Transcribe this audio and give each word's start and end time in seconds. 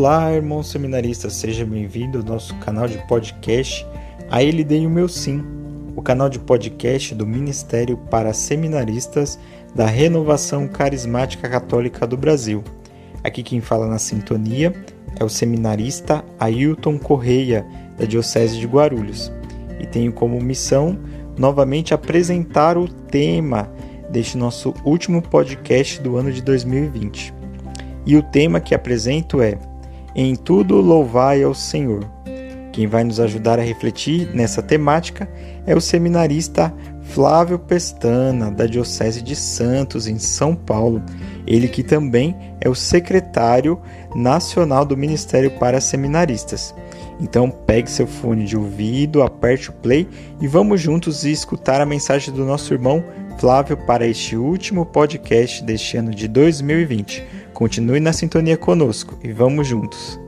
Olá, 0.00 0.32
irmãos 0.32 0.70
seminaristas, 0.70 1.34
seja 1.34 1.62
bem-vindo 1.62 2.20
ao 2.20 2.24
nosso 2.24 2.54
canal 2.54 2.88
de 2.88 2.96
podcast 3.06 3.86
A 4.30 4.42
Ele 4.42 4.64
Dei 4.64 4.86
o 4.86 4.88
Meu 4.88 5.06
Sim, 5.06 5.44
o 5.94 6.00
canal 6.00 6.30
de 6.30 6.38
podcast 6.38 7.14
do 7.14 7.26
Ministério 7.26 7.98
para 8.10 8.32
Seminaristas 8.32 9.38
da 9.74 9.84
Renovação 9.84 10.66
Carismática 10.66 11.50
Católica 11.50 12.06
do 12.06 12.16
Brasil. 12.16 12.64
Aqui 13.22 13.42
quem 13.42 13.60
fala 13.60 13.86
na 13.86 13.98
sintonia 13.98 14.74
é 15.18 15.22
o 15.22 15.28
seminarista 15.28 16.24
Ailton 16.38 16.98
Correia, 16.98 17.66
da 17.98 18.06
Diocese 18.06 18.58
de 18.58 18.66
Guarulhos, 18.66 19.30
e 19.78 19.86
tenho 19.86 20.14
como 20.14 20.40
missão 20.40 20.98
novamente 21.36 21.92
apresentar 21.92 22.78
o 22.78 22.88
tema 22.88 23.70
deste 24.10 24.38
nosso 24.38 24.72
último 24.82 25.20
podcast 25.20 26.00
do 26.00 26.16
ano 26.16 26.32
de 26.32 26.40
2020. 26.40 27.34
E 28.06 28.16
o 28.16 28.22
tema 28.22 28.60
que 28.60 28.74
apresento 28.74 29.42
é 29.42 29.58
em 30.14 30.34
tudo 30.34 30.80
louvai 30.80 31.42
ao 31.42 31.54
Senhor. 31.54 32.04
Quem 32.72 32.86
vai 32.86 33.02
nos 33.04 33.18
ajudar 33.18 33.58
a 33.58 33.62
refletir 33.62 34.30
nessa 34.34 34.62
temática 34.62 35.28
é 35.66 35.74
o 35.74 35.80
seminarista 35.80 36.72
Flávio 37.02 37.58
Pestana, 37.58 38.50
da 38.50 38.66
Diocese 38.66 39.20
de 39.20 39.34
Santos, 39.34 40.06
em 40.06 40.18
São 40.18 40.54
Paulo. 40.54 41.02
Ele 41.46 41.66
que 41.66 41.82
também 41.82 42.36
é 42.60 42.68
o 42.68 42.74
secretário 42.74 43.80
nacional 44.14 44.84
do 44.84 44.96
Ministério 44.96 45.50
para 45.52 45.80
Seminaristas. 45.80 46.74
Então 47.20 47.50
pegue 47.50 47.90
seu 47.90 48.06
fone 48.06 48.44
de 48.44 48.56
ouvido, 48.56 49.22
aperte 49.22 49.70
o 49.70 49.74
play 49.74 50.08
e 50.40 50.46
vamos 50.46 50.80
juntos 50.80 51.24
escutar 51.24 51.80
a 51.80 51.86
mensagem 51.86 52.32
do 52.32 52.44
nosso 52.44 52.72
irmão 52.72 53.04
Flávio 53.38 53.76
para 53.76 54.06
este 54.06 54.36
último 54.36 54.86
podcast 54.86 55.64
deste 55.64 55.96
ano 55.96 56.14
de 56.14 56.28
2020 56.28 57.39
Continue 57.60 58.00
na 58.00 58.10
sintonia 58.10 58.56
conosco 58.56 59.18
e 59.22 59.34
vamos 59.34 59.66
juntos. 59.66 60.18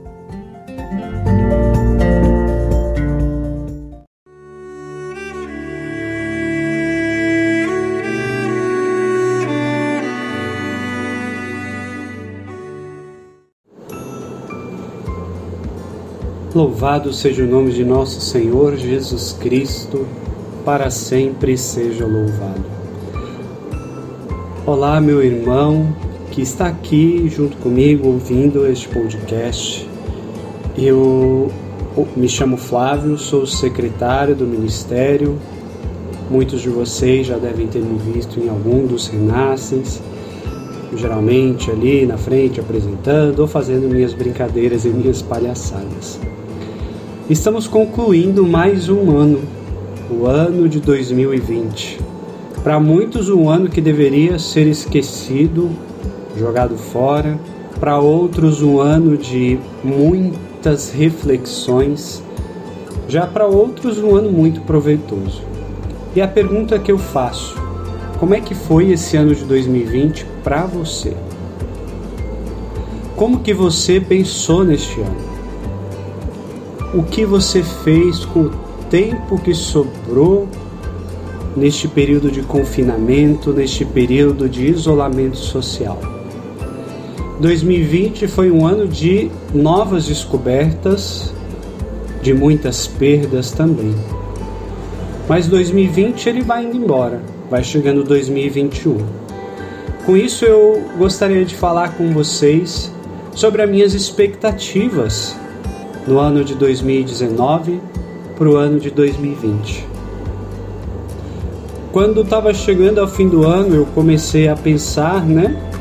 Louvado 16.53 17.11
seja 17.11 17.43
o 17.43 17.47
nome 17.47 17.71
de 17.71 17.83
nosso 17.83 18.21
Senhor 18.21 18.77
Jesus 18.77 19.35
Cristo, 19.39 20.07
para 20.63 20.91
sempre 20.91 21.57
seja 21.57 22.05
louvado. 22.05 22.63
Olá, 24.67 25.01
meu 25.01 25.23
irmão, 25.23 25.95
que 26.33 26.41
está 26.41 26.65
aqui 26.65 27.29
junto 27.29 27.55
comigo 27.57 28.07
ouvindo 28.07 28.65
este 28.65 28.89
podcast. 28.89 29.87
Eu 30.75 31.51
me 32.17 32.27
chamo 32.27 32.57
Flávio, 32.57 33.19
sou 33.19 33.45
secretário 33.45 34.35
do 34.35 34.43
Ministério. 34.43 35.37
Muitos 36.31 36.61
de 36.61 36.69
vocês 36.69 37.27
já 37.27 37.37
devem 37.37 37.67
ter 37.67 37.83
me 37.83 37.99
visto 37.99 38.39
em 38.39 38.49
algum 38.49 38.87
dos 38.87 39.09
renascens, 39.09 40.01
geralmente 40.95 41.69
ali 41.69 42.03
na 42.07 42.17
frente 42.17 42.59
apresentando 42.59 43.41
ou 43.41 43.47
fazendo 43.47 43.87
minhas 43.87 44.15
brincadeiras 44.15 44.85
e 44.85 44.89
minhas 44.89 45.21
palhaçadas. 45.21 46.19
Estamos 47.29 47.67
concluindo 47.67 48.43
mais 48.43 48.89
um 48.89 49.15
ano, 49.15 49.39
o 50.09 50.25
ano 50.25 50.67
de 50.67 50.79
2020. 50.79 51.99
Para 52.63 52.79
muitos, 52.79 53.29
um 53.29 53.47
ano 53.51 53.69
que 53.69 53.79
deveria 53.79 54.39
ser 54.39 54.65
esquecido 54.65 55.69
jogado 56.37 56.77
fora, 56.77 57.39
para 57.79 57.99
outros 57.99 58.61
um 58.61 58.79
ano 58.79 59.17
de 59.17 59.59
muitas 59.83 60.91
reflexões, 60.91 62.23
já 63.07 63.27
para 63.27 63.45
outros 63.45 63.97
um 63.97 64.15
ano 64.15 64.31
muito 64.31 64.61
proveitoso. 64.61 65.41
E 66.15 66.21
a 66.21 66.27
pergunta 66.27 66.79
que 66.79 66.91
eu 66.91 66.97
faço: 66.97 67.55
como 68.19 68.33
é 68.33 68.39
que 68.39 68.55
foi 68.55 68.91
esse 68.91 69.17
ano 69.17 69.35
de 69.35 69.43
2020 69.43 70.25
para 70.43 70.65
você? 70.65 71.13
Como 73.15 73.39
que 73.39 73.53
você 73.53 73.99
pensou 73.99 74.63
neste 74.63 74.99
ano? 75.01 75.33
O 76.93 77.03
que 77.03 77.25
você 77.25 77.63
fez 77.63 78.23
com 78.25 78.41
o 78.41 78.51
tempo 78.89 79.39
que 79.39 79.53
sobrou 79.53 80.47
neste 81.55 81.87
período 81.87 82.31
de 82.31 82.41
confinamento, 82.43 83.51
neste 83.51 83.83
período 83.83 84.47
de 84.47 84.67
isolamento 84.67 85.37
social? 85.37 86.12
2020 87.39 88.27
foi 88.27 88.51
um 88.51 88.65
ano 88.65 88.87
de 88.87 89.29
novas 89.53 90.05
descobertas, 90.05 91.33
de 92.21 92.33
muitas 92.33 92.85
perdas 92.85 93.51
também. 93.51 93.93
Mas 95.27 95.47
2020 95.47 96.29
ele 96.29 96.41
vai 96.41 96.63
indo 96.63 96.77
embora, 96.77 97.21
vai 97.49 97.63
chegando 97.63 98.03
2021. 98.03 98.97
Com 100.05 100.15
isso 100.15 100.45
eu 100.45 100.83
gostaria 100.97 101.43
de 101.43 101.55
falar 101.55 101.95
com 101.97 102.13
vocês 102.13 102.91
sobre 103.33 103.63
as 103.63 103.69
minhas 103.69 103.93
expectativas 103.93 105.35
no 106.05 106.19
ano 106.19 106.43
de 106.43 106.53
2019 106.55 107.81
para 108.37 108.49
o 108.49 108.55
ano 108.57 108.79
de 108.79 108.91
2020. 108.91 109.87
Quando 111.91 112.21
estava 112.21 112.53
chegando 112.53 112.99
ao 112.99 113.07
fim 113.07 113.27
do 113.27 113.45
ano, 113.45 113.75
eu 113.75 113.85
comecei 113.87 114.47
a 114.47 114.55
pensar, 114.55 115.25
né? 115.25 115.72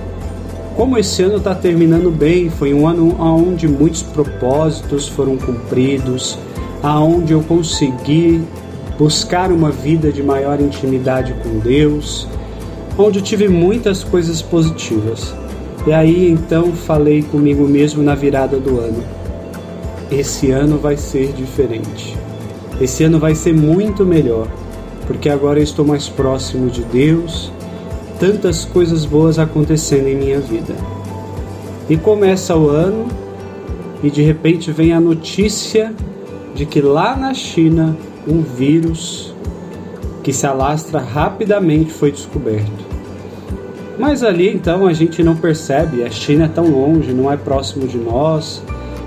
Como 0.77 0.97
esse 0.97 1.22
ano 1.22 1.37
está 1.37 1.55
terminando 1.55 2.10
bem, 2.10 2.49
foi 2.49 2.72
um 2.72 2.88
ano 2.88 3.15
onde 3.21 3.69
muitos 3.69 4.03
propósitos 4.03 5.06
foram 5.06 5.37
cumpridos, 5.37 6.38
aonde 6.83 7.34
eu 7.34 7.43
consegui 7.43 8.43
buscar 8.99 9.53
uma 9.53 9.71
vida 9.71 10.10
de 10.10 10.22
maior 10.22 10.60
intimidade 10.60 11.34
com 11.43 11.59
Deus, 11.59 12.27
onde 12.97 13.19
eu 13.19 13.22
tive 13.22 13.49
muitas 13.49 14.03
coisas 14.03 14.41
positivas. 14.41 15.34
E 15.87 15.93
aí 15.93 16.31
então 16.31 16.72
falei 16.72 17.22
comigo 17.22 17.69
mesmo 17.69 18.03
na 18.03 18.15
virada 18.15 18.59
do 18.59 18.78
ano. 18.78 19.04
Esse 20.10 20.50
ano 20.50 20.78
vai 20.78 20.97
ser 20.97 21.33
diferente. 21.33 22.16
Esse 22.81 23.04
ano 23.04 23.19
vai 23.19 23.34
ser 23.34 23.53
muito 23.53 24.06
melhor, 24.06 24.49
porque 25.06 25.28
agora 25.28 25.59
eu 25.59 25.65
estou 25.65 25.84
mais 25.84 26.09
próximo 26.09 26.71
de 26.71 26.83
Deus 26.84 27.53
tantas 28.22 28.65
coisas 28.65 29.05
boas 29.05 29.37
acontecendo 29.37 30.06
em 30.06 30.15
minha 30.15 30.38
vida. 30.38 30.77
E 31.91 31.97
começa 31.97 32.56
o 32.56 32.69
ano 32.69 33.09
e 34.00 34.09
de 34.12 34.22
repente 34.22 34.71
vem 34.71 34.93
a 34.93 35.00
notícia 35.00 35.93
de 36.55 36.65
que 36.65 36.81
lá 36.81 37.16
na 37.16 37.34
China 37.34 37.97
um 38.25 38.41
vírus 38.41 39.34
que 40.22 40.33
se 40.33 40.47
alastra 40.47 41.00
rapidamente 41.00 41.93
foi 41.93 42.12
descoberto. 42.12 42.84
Mas 43.99 44.22
ali 44.22 44.49
então 44.54 44.87
a 44.87 44.93
gente 44.93 45.21
não 45.25 45.34
percebe, 45.34 46.04
a 46.04 46.10
China 46.10 46.44
é 46.44 46.49
tão 46.49 46.71
longe, 46.71 47.12
não 47.12 47.28
é 47.28 47.37
próximo 47.37 47.89
de 47.89 47.99
nós. 47.99 48.62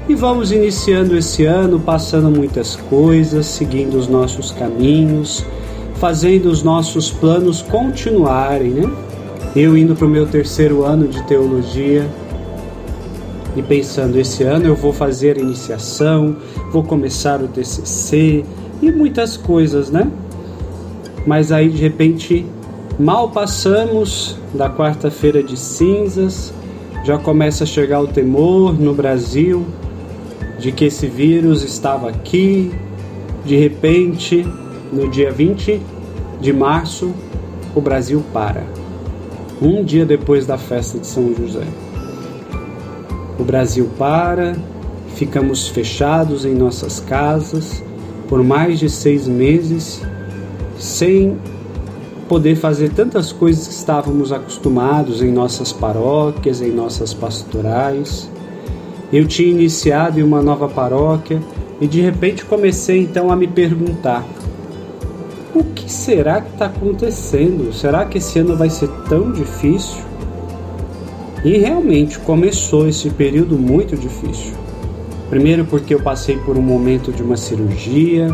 E 0.10 0.14
vamos 0.14 0.52
iniciando 0.52 1.16
esse 1.16 1.46
ano, 1.46 1.80
passando 1.80 2.30
muitas 2.30 2.76
coisas, 2.76 3.46
seguindo 3.46 3.98
os 3.98 4.10
nossos 4.10 4.52
caminhos, 4.52 5.46
fazendo 6.02 6.48
os 6.48 6.62
nossos 6.62 7.12
planos 7.12 7.62
continuarem, 7.62 8.72
né? 8.72 9.05
Eu 9.56 9.78
indo 9.78 9.96
para 9.96 10.06
o 10.06 10.10
meu 10.10 10.28
terceiro 10.28 10.84
ano 10.84 11.08
de 11.08 11.24
teologia 11.24 12.06
e 13.56 13.62
pensando, 13.62 14.20
esse 14.20 14.44
ano 14.44 14.66
eu 14.66 14.76
vou 14.76 14.92
fazer 14.92 15.38
iniciação, 15.38 16.36
vou 16.74 16.84
começar 16.84 17.42
o 17.42 17.48
TCC 17.48 18.44
e 18.82 18.92
muitas 18.92 19.38
coisas, 19.38 19.90
né? 19.90 20.12
Mas 21.26 21.54
aí 21.54 21.70
de 21.70 21.78
repente, 21.78 22.46
mal 23.00 23.30
passamos 23.30 24.38
da 24.54 24.70
quarta-feira 24.70 25.42
de 25.42 25.56
cinzas, 25.56 26.54
já 27.06 27.18
começa 27.18 27.64
a 27.64 27.68
chegar 27.68 28.02
o 28.02 28.08
temor 28.08 28.78
no 28.78 28.94
Brasil 28.94 29.66
de 30.60 30.74
que 30.74 30.84
esse 30.84 31.08
vírus 31.08 31.64
estava 31.64 32.10
aqui. 32.10 32.74
De 33.46 33.56
repente, 33.56 34.46
no 34.92 35.10
dia 35.10 35.32
20 35.32 35.80
de 36.42 36.52
março, 36.52 37.14
o 37.74 37.80
Brasil 37.80 38.22
para 38.34 38.85
um 39.62 39.84
dia 39.84 40.06
depois 40.06 40.46
da 40.46 40.58
festa 40.58 40.98
de 41.00 41.08
São 41.08 41.34
José. 41.34 41.66
O 43.40 43.44
Brasil 43.44 43.90
para, 43.98 44.56
ficamos 45.16 45.68
fechados 45.68 46.46
em 46.46 46.54
nossas 46.54 47.00
casas 47.00 47.84
por 48.28 48.44
mais 48.44 48.80
de 48.80 48.90
seis 48.90 49.28
meses, 49.28 50.02
sem 50.78 51.38
poder 52.28 52.56
fazer 52.56 52.90
tantas 52.90 53.32
coisas 53.32 53.68
que 53.68 53.74
estávamos 53.74 54.32
acostumados 54.32 55.22
em 55.22 55.32
nossas 55.32 55.72
paróquias, 55.72 56.62
em 56.62 56.72
nossas 56.72 57.14
pastorais. 57.14 58.30
Eu 59.14 59.28
tinha 59.28 59.50
iniciado 59.50 60.20
em 60.20 60.24
uma 60.24 60.42
nova 60.42 60.68
paróquia 60.68 61.40
e 61.80 61.88
de 61.88 62.02
repente 62.02 62.44
comecei 62.46 63.02
então 63.02 63.32
a 63.32 63.36
me 63.36 63.48
perguntar: 63.48 64.26
o 65.56 65.64
que 65.64 65.90
será 65.92 66.42
que 66.42 66.50
está 66.52 66.66
acontecendo? 66.66 67.74
Será 67.74 68.06
que 68.06 68.18
esse 68.18 68.38
ano 68.40 68.58
vai 68.58 68.70
ser 68.70 68.90
tão 69.08 69.32
difícil? 69.32 70.04
E 71.46 71.58
realmente 71.58 72.20
começou 72.20 72.88
esse 72.90 73.10
período 73.10 73.58
muito 73.58 73.96
difícil. 73.96 74.54
Primeiro, 75.30 75.64
porque 75.66 75.94
eu 75.94 76.02
passei 76.02 76.38
por 76.38 76.58
um 76.58 76.62
momento 76.62 77.12
de 77.12 77.24
uma 77.24 77.38
cirurgia, 77.38 78.28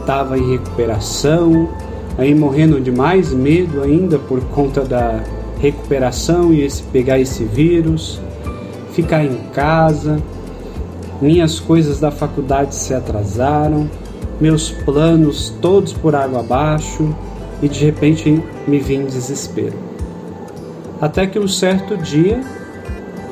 estava 0.00 0.38
em 0.38 0.52
recuperação, 0.52 1.68
aí 2.16 2.34
morrendo 2.34 2.80
de 2.80 2.90
mais 2.90 3.32
medo 3.32 3.82
ainda 3.82 4.18
por 4.18 4.40
conta 4.46 4.84
da 4.84 5.22
recuperação 5.60 6.52
e 6.52 6.62
esse, 6.62 6.82
pegar 6.84 7.20
esse 7.20 7.44
vírus, 7.44 8.20
ficar 8.92 9.22
em 9.22 9.36
casa, 9.52 10.18
minhas 11.20 11.60
coisas 11.60 12.00
da 12.00 12.10
faculdade 12.10 12.74
se 12.74 12.94
atrasaram, 12.94 13.88
meus 14.40 14.70
planos 14.70 15.52
todos 15.60 15.92
por 15.92 16.14
água 16.14 16.40
abaixo 16.40 17.14
e 17.62 17.68
de 17.68 17.84
repente 17.84 18.42
me 18.66 18.78
vi 18.78 18.94
em 18.94 19.04
desespero. 19.04 19.76
Até 21.00 21.26
que 21.26 21.38
um 21.38 21.48
certo 21.48 21.96
dia 21.96 22.40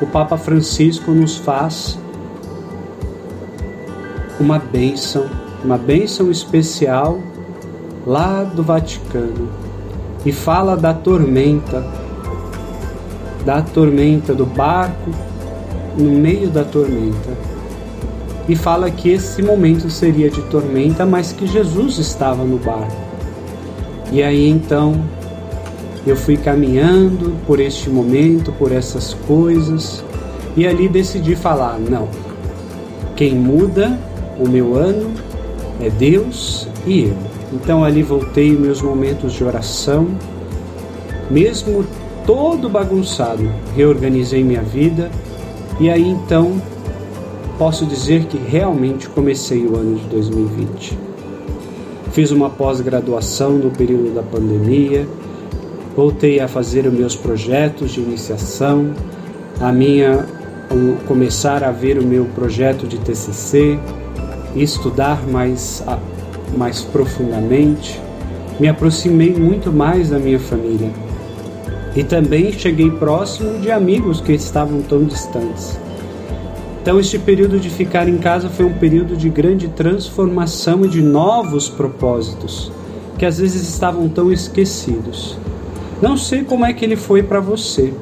o 0.01 0.07
Papa 0.07 0.37
Francisco 0.37 1.11
nos 1.11 1.37
faz 1.37 1.99
uma 4.39 4.59
bênção, 4.59 5.27
uma 5.65 5.79
bênção 5.79 6.31
especial 6.31 7.19
lá 8.07 8.45
do 8.45 8.63
Vaticano 8.63 9.49
e 10.25 10.33
fala 10.33 10.77
da 10.77 10.93
tormenta, 10.93 11.85
da 13.45 13.63
tormenta 13.63 14.35
do 14.35 14.45
barco 14.45 15.11
no 15.97 16.11
meio 16.11 16.49
da 16.49 16.65
tormenta. 16.65 17.56
E 18.49 18.55
fala 18.55 18.91
que 18.91 19.11
esse 19.11 19.43
momento 19.43 19.91
seria 19.91 20.31
de 20.31 20.41
tormenta, 20.43 21.05
mas 21.05 21.33
que 21.33 21.47
Jesus 21.47 21.99
estava 21.99 22.45
no 22.45 22.59
barco. 22.59 22.97
E 24.13 24.23
aí 24.23 24.49
então 24.49 25.05
eu 26.07 26.17
fui 26.17 26.37
caminhando 26.37 27.35
por 27.47 27.59
este 27.59 27.91
momento, 27.91 28.53
por 28.53 28.71
essas 28.71 29.15
coisas, 29.27 30.05
e 30.57 30.67
ali 30.67 30.89
decidi 30.89 31.35
falar: 31.35 31.79
não, 31.79 32.09
quem 33.17 33.35
muda 33.35 33.99
o 34.39 34.49
meu 34.49 34.77
ano 34.77 35.11
é 35.81 35.91
Deus 35.91 36.69
e 36.87 37.05
eu. 37.05 37.17
Então 37.53 37.85
ali 37.85 38.03
voltei 38.03 38.53
meus 38.53 38.81
momentos 38.81 39.33
de 39.33 39.43
oração, 39.43 40.09
mesmo 41.31 41.85
todo 42.25 42.69
bagunçado, 42.69 43.51
reorganizei 43.75 44.43
minha 44.43 44.63
vida 44.63 45.11
e 45.79 45.89
aí 45.91 46.09
então 46.09 46.61
posso 47.59 47.87
dizer 47.87 48.25
que 48.27 48.37
realmente 48.37 49.09
comecei 49.09 49.67
o 49.67 49.77
ano 49.77 49.99
de 49.99 50.05
2020. 50.07 50.99
Fiz 52.13 52.31
uma 52.31 52.51
pós-graduação 52.51 53.53
no 53.53 53.71
período 53.71 54.15
da 54.15 54.23
pandemia, 54.23 55.07
voltei 55.95 56.41
a 56.41 56.49
fazer 56.49 56.87
os 56.87 56.93
meus 56.93 57.17
projetos 57.17 57.93
de 57.93 58.01
iniciação, 58.01 58.93
a 59.61 59.73
minha 59.73 60.27
começar 61.07 61.63
a 61.63 61.71
ver 61.71 61.99
o 61.99 62.03
meu 62.03 62.25
projeto 62.27 62.87
de 62.87 62.99
TCC, 62.99 63.79
estudar 64.55 65.27
mais 65.27 65.83
mais 66.57 66.83
profundamente, 66.83 68.01
me 68.59 68.69
aproximei 68.69 69.35
muito 69.35 69.73
mais 69.73 70.11
da 70.11 70.19
minha 70.19 70.39
família. 70.39 70.91
E 71.95 72.05
também 72.05 72.53
cheguei 72.53 72.91
próximo 72.91 73.59
de 73.59 73.71
amigos 73.71 74.21
que 74.21 74.33
estavam 74.33 74.81
tão 74.83 75.05
distantes. 75.05 75.86
Então, 76.87 77.01
este 77.01 77.19
período 77.19 77.59
de 77.59 77.69
ficar 77.69 78.09
em 78.09 78.17
casa 78.17 78.49
foi 78.49 78.65
um 78.65 78.75
período 78.75 79.17
de 79.17 79.29
grande 79.29 79.67
transformação 79.67 80.85
e 80.85 80.89
de 80.89 81.03
novos 81.03 81.69
propósitos, 81.69 82.71
que 83.19 83.27
às 83.27 83.39
vezes 83.39 83.69
estavam 83.69 84.09
tão 84.09 84.31
esquecidos. 84.31 85.37
Não 86.01 86.17
sei 86.17 86.45
como 86.45 86.65
é 86.65 86.73
que 86.73 86.85
ele 86.85 86.95
foi 86.95 87.25
para 87.25 87.41
você. 87.41 87.93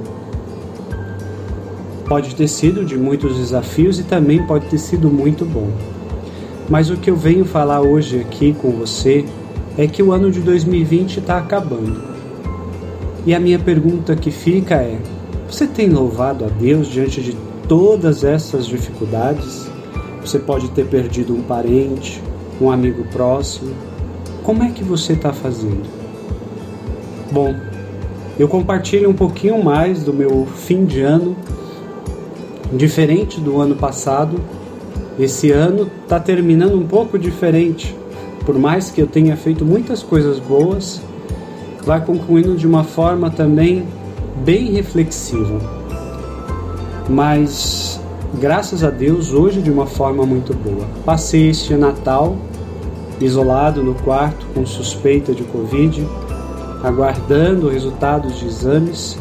Pode 2.07 2.35
ter 2.35 2.47
sido 2.47 2.85
de 2.85 2.99
muitos 2.99 3.39
desafios 3.39 3.99
e 3.99 4.03
também 4.03 4.47
pode 4.47 4.67
ter 4.67 4.77
sido 4.77 5.09
muito 5.09 5.47
bom. 5.47 5.71
Mas 6.69 6.91
o 6.91 6.99
que 6.99 7.09
eu 7.09 7.17
venho 7.17 7.47
falar 7.47 7.81
hoje 7.81 8.21
aqui 8.21 8.53
com 8.53 8.71
você 8.71 9.25
é 9.79 9.87
que 9.87 10.03
o 10.03 10.13
ano 10.13 10.31
de 10.31 10.41
2020 10.41 11.21
está 11.21 11.39
acabando. 11.39 12.03
E 13.25 13.35
a 13.35 13.41
minha 13.41 13.59
pergunta 13.59 14.15
que 14.15 14.31
fica 14.31 14.75
é: 14.75 14.99
você 15.49 15.67
tem 15.67 15.89
louvado 15.89 16.45
a 16.45 16.49
Deus 16.49 16.87
diante 16.87 17.23
de 17.23 17.54
todas 17.69 18.25
essas 18.25 18.67
dificuldades? 18.67 19.71
Você 20.21 20.39
pode 20.39 20.69
ter 20.71 20.87
perdido 20.87 21.35
um 21.35 21.43
parente, 21.43 22.23
um 22.61 22.71
amigo 22.71 23.05
próximo. 23.13 23.75
Como 24.43 24.63
é 24.63 24.71
que 24.71 24.83
você 24.83 25.15
está 25.15 25.33
fazendo? 25.33 25.89
Bom, 27.31 27.55
eu 28.39 28.49
compartilho 28.49 29.09
um 29.09 29.15
pouquinho 29.15 29.63
mais 29.63 30.03
do 30.03 30.13
meu 30.13 30.47
fim 30.47 30.85
de 30.85 31.01
ano, 31.01 31.37
diferente 32.73 33.41
do 33.41 33.61
ano 33.61 33.77
passado 33.77 34.41
esse 35.19 35.53
ano 35.53 35.89
está 36.03 36.19
terminando 36.19 36.75
um 36.75 36.87
pouco 36.87 37.17
diferente. 37.19 37.95
Por 38.45 38.59
mais 38.59 38.91
que 38.91 39.01
eu 39.01 39.07
tenha 39.07 39.37
feito 39.37 39.65
muitas 39.65 40.03
coisas 40.03 40.41
boas, 40.41 41.01
vai 41.85 42.05
concluindo 42.05 42.57
de 42.57 42.67
uma 42.67 42.83
forma 42.83 43.31
também 43.31 43.87
bem 44.45 44.73
reflexiva. 44.73 45.84
Mas 47.09 48.01
graças 48.41 48.83
a 48.83 48.91
Deus, 48.91 49.33
hoje 49.33 49.61
de 49.61 49.71
uma 49.71 49.87
forma 49.87 50.25
muito 50.25 50.55
boa. 50.55 50.87
Passei 51.05 51.51
este 51.51 51.75
Natal 51.75 52.37
isolado 53.21 53.83
no 53.83 53.95
quarto 53.95 54.47
com 54.55 54.67
suspeita 54.67 55.33
de 55.33 55.45
Covid, 55.45 56.07
aguardando 56.83 57.69
resultados 57.69 58.39
de 58.39 58.47
exames 58.47 59.19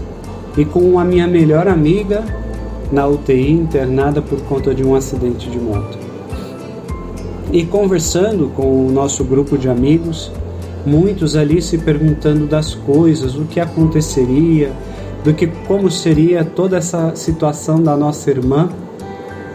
e 0.57 0.65
com 0.65 0.97
a 0.97 1.03
minha 1.03 1.27
melhor 1.27 1.68
amiga 1.68 2.24
na 2.91 3.07
UTI 3.07 3.51
internada 3.51 4.21
por 4.21 4.39
conta 4.41 4.74
de 4.74 4.83
um 4.83 4.95
acidente 4.95 5.50
de 5.50 5.59
moto. 5.59 5.97
E 7.51 7.65
conversando 7.65 8.51
com 8.56 8.88
o 8.88 8.91
nosso 8.91 9.24
grupo 9.24 9.57
de 9.57 9.69
amigos, 9.69 10.31
muitos 10.86 11.36
ali 11.36 11.62
se 11.62 11.77
perguntando 11.77 12.45
das 12.45 12.74
coisas, 12.74 13.36
o 13.36 13.45
que 13.45 13.59
aconteceria, 13.59 14.72
do 15.24 15.34
que 15.34 15.48
como 15.48 15.89
seria 15.89 16.44
toda 16.44 16.77
essa 16.77 17.15
situação 17.15 17.82
da 17.82 17.96
nossa 17.96 18.30
irmã. 18.30 18.70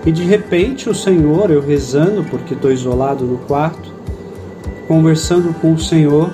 E 0.07 0.13
de 0.13 0.23
repente 0.25 0.89
o 0.89 0.95
Senhor, 0.95 1.51
eu 1.51 1.61
rezando 1.61 2.25
porque 2.25 2.55
estou 2.55 2.73
isolado 2.73 3.25
no 3.25 3.39
quarto, 3.39 3.93
conversando 4.87 5.53
com 5.61 5.75
o 5.75 5.79
Senhor, 5.79 6.31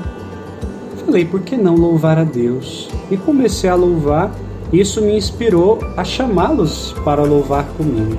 falei, 1.04 1.24
por 1.24 1.40
que 1.40 1.56
não 1.56 1.74
louvar 1.74 2.18
a 2.18 2.24
Deus? 2.24 2.88
E 3.10 3.16
comecei 3.16 3.68
a 3.68 3.74
louvar 3.74 4.30
isso 4.74 5.00
me 5.00 5.16
inspirou 5.16 5.78
a 5.96 6.02
chamá-los 6.02 6.92
para 7.04 7.22
louvar 7.22 7.64
comigo. 7.76 8.18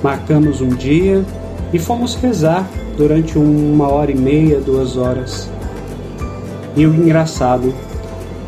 Marcamos 0.00 0.60
um 0.60 0.68
dia 0.68 1.24
e 1.72 1.80
fomos 1.80 2.14
rezar 2.14 2.64
durante 2.96 3.36
uma 3.36 3.88
hora 3.88 4.12
e 4.12 4.16
meia, 4.16 4.60
duas 4.60 4.96
horas. 4.96 5.50
E 6.76 6.86
o 6.86 6.94
engraçado 6.94 7.74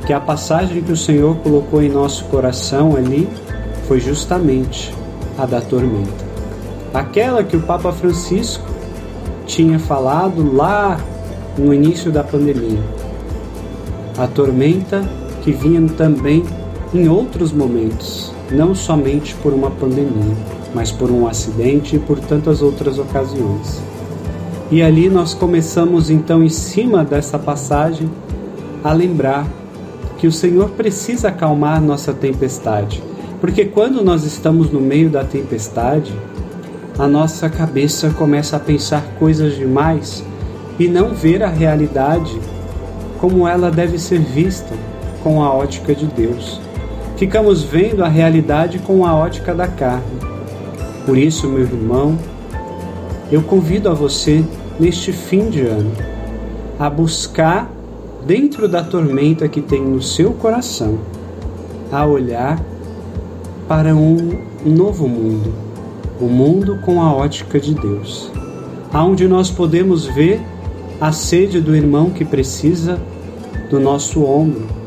que 0.07 0.13
a 0.13 0.21
passagem 0.21 0.83
que 0.83 0.93
o 0.93 0.97
Senhor 0.97 1.37
colocou 1.37 1.83
em 1.83 1.89
nosso 1.89 2.25
coração 2.25 2.97
ali 2.97 3.29
foi 3.87 4.01
justamente 4.01 4.93
a 5.39 5.47
da 5.47 5.61
tormenta. 5.61 6.25
Aquela 6.93 7.43
que 7.45 7.57
o 7.57 7.63
Papa 7.63 7.93
Francisco 7.93 8.65
tinha 9.47 9.79
falado 9.79 10.55
lá 10.55 10.99
no 11.57 11.73
início 11.73 12.11
da 12.11 12.25
pandemia. 12.25 12.83
A 14.19 14.27
tormenta 14.27 15.03
que 15.43 15.53
vinha 15.53 15.83
também 15.97 16.45
em 16.93 17.09
outros 17.09 17.53
momentos, 17.53 18.33
não 18.51 18.75
somente 18.75 19.35
por 19.37 19.53
uma 19.53 19.71
pandemia, 19.71 20.37
mas 20.75 20.91
por 20.91 21.11
um 21.11 21.27
acidente 21.27 21.97
e 21.97 21.99
por 21.99 22.19
tantas 22.19 22.61
outras 22.61 22.99
ocasiões. 22.99 23.83
E 24.71 24.83
ali 24.83 25.09
nós 25.09 25.35
começamos 25.35 26.11
então, 26.11 26.43
em 26.43 26.49
cima 26.49 27.05
dessa 27.05 27.39
passagem, 27.39 28.11
a 28.83 28.93
lembrar 28.93 29.47
que 30.23 30.27
o 30.27 30.33
Senhor 30.33 30.71
precisa 30.71 31.29
acalmar 31.29 31.83
nossa 31.83 32.15
tempestade, 32.15 33.03
porque 33.43 33.67
quando 33.67 34.03
nós 34.03 34.25
estamos 34.25 34.71
no 34.71 34.81
meio 34.81 35.11
da 35.11 35.23
tempestade, 35.23 36.15
a 36.99 37.07
nossa 37.07 37.51
cabeça 37.51 38.09
começa 38.09 38.57
a 38.57 38.61
pensar 38.61 39.03
coisas 39.19 39.55
demais 39.55 40.25
e 40.79 40.89
não 40.89 41.13
ver 41.13 41.43
a 41.43 41.49
realidade 41.49 42.41
como 43.21 43.47
ela 43.47 43.71
deve 43.71 43.99
ser 43.99 44.21
vista 44.21 44.75
com 45.23 45.43
a 45.43 45.53
ótica 45.53 45.95
de 45.95 46.07
Deus 46.07 46.59
ficamos 47.23 47.63
vendo 47.63 48.03
a 48.03 48.09
realidade 48.09 48.81
com 48.81 49.07
a 49.07 49.15
ótica 49.15 49.55
da 49.55 49.69
carne. 49.69 50.19
Por 51.07 51.17
isso, 51.17 51.47
meu 51.47 51.63
irmão, 51.63 52.19
eu 53.31 53.41
convido 53.43 53.89
a 53.89 53.95
você, 53.95 54.45
neste 54.81 55.13
fim 55.13 55.49
de 55.49 55.61
ano, 55.61 55.93
a 56.81 56.91
buscar, 56.91 57.71
dentro 58.27 58.69
da 58.69 58.83
tormenta 58.83 59.49
que 59.49 59.61
tem 59.61 59.83
no 59.83 60.03
seu 60.03 60.33
coração, 60.33 60.99
a 61.91 62.07
olhar 62.07 62.63
para 63.69 63.95
um 63.95 64.39
novo 64.65 65.09
mundo, 65.09 65.53
o 66.21 66.25
um 66.25 66.29
mundo 66.29 66.79
com 66.85 67.03
a 67.03 67.13
ótica 67.13 67.59
de 67.61 67.75
Deus, 67.75 68.31
aonde 68.93 69.27
nós 69.29 69.51
podemos 69.51 70.07
ver 70.07 70.41
a 71.01 71.13
sede 71.13 71.61
do 71.61 71.75
irmão 71.75 72.11
que 72.11 72.25
precisa 72.25 72.99
do 73.71 73.81
nosso 73.81 74.25
ombro 74.25 74.83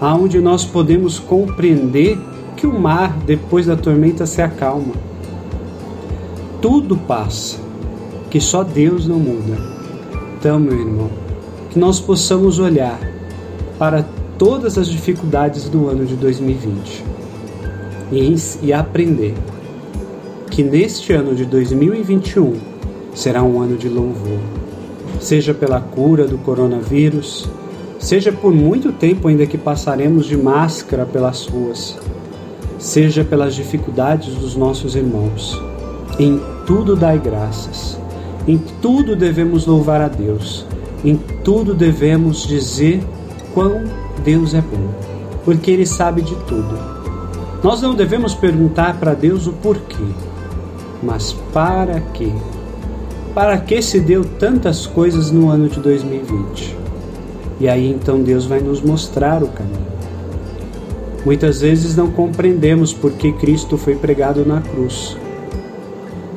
aonde 0.00 0.40
nós 0.40 0.64
podemos 0.64 1.18
compreender 1.18 2.18
que 2.56 2.66
o 2.66 2.78
mar, 2.78 3.16
depois 3.26 3.66
da 3.66 3.76
tormenta, 3.76 4.24
se 4.24 4.40
acalma. 4.40 4.94
tudo 6.60 6.96
passa, 6.96 7.58
que 8.30 8.38
só 8.40 8.62
Deus 8.62 9.06
não 9.06 9.18
muda. 9.18 9.56
Então, 10.38 10.58
meu 10.58 10.74
irmão, 10.78 11.10
que 11.70 11.78
nós 11.78 12.00
possamos 12.00 12.58
olhar 12.58 12.98
para 13.78 14.04
todas 14.36 14.76
as 14.76 14.88
dificuldades 14.88 15.68
do 15.68 15.88
ano 15.88 16.04
de 16.04 16.16
2020 16.16 17.04
e, 18.12 18.34
e 18.62 18.72
aprender 18.72 19.34
que 20.50 20.62
neste 20.62 21.12
ano 21.12 21.34
de 21.34 21.44
2021 21.44 22.54
será 23.14 23.42
um 23.42 23.60
ano 23.60 23.76
de 23.76 23.88
louvor, 23.88 24.38
seja 25.20 25.54
pela 25.54 25.80
cura 25.80 26.26
do 26.26 26.38
coronavírus, 26.38 27.48
seja 27.98 28.32
por 28.32 28.52
muito 28.52 28.92
tempo 28.92 29.28
ainda 29.28 29.46
que 29.46 29.58
passaremos 29.58 30.26
de 30.26 30.36
máscara 30.36 31.06
pelas 31.06 31.46
ruas, 31.46 31.96
seja 32.78 33.22
pelas 33.22 33.54
dificuldades 33.54 34.34
dos 34.34 34.56
nossos 34.56 34.96
irmãos. 34.96 35.60
Em 36.18 36.40
tudo 36.66 36.96
dai 36.96 37.18
graças, 37.18 37.98
em 38.48 38.58
tudo 38.82 39.14
devemos 39.14 39.66
louvar 39.66 40.00
a 40.00 40.08
Deus, 40.08 40.66
em 41.04 41.16
tudo 41.42 41.74
devemos 41.74 42.46
dizer 42.46 43.02
quão 43.54 43.84
Deus 44.22 44.54
é 44.54 44.60
bom, 44.60 44.88
porque 45.44 45.70
Ele 45.70 45.86
sabe 45.86 46.22
de 46.22 46.34
tudo. 46.44 46.78
Nós 47.62 47.82
não 47.82 47.94
devemos 47.94 48.34
perguntar 48.34 48.98
para 48.98 49.14
Deus 49.14 49.46
o 49.46 49.52
porquê, 49.52 50.04
mas 51.02 51.32
para 51.52 52.00
quê? 52.12 52.32
Para 53.34 53.58
que 53.58 53.80
se 53.80 54.00
deu 54.00 54.24
tantas 54.24 54.86
coisas 54.86 55.30
no 55.30 55.48
ano 55.48 55.68
de 55.68 55.78
2020? 55.80 56.76
E 57.60 57.68
aí 57.68 57.90
então 57.90 58.22
Deus 58.22 58.46
vai 58.46 58.60
nos 58.60 58.80
mostrar 58.80 59.42
o 59.42 59.48
caminho. 59.48 59.90
Muitas 61.24 61.60
vezes 61.60 61.94
não 61.94 62.10
compreendemos 62.10 62.92
por 62.92 63.12
que 63.12 63.32
Cristo 63.32 63.76
foi 63.76 63.94
pregado 63.94 64.44
na 64.44 64.62
cruz. 64.62 65.16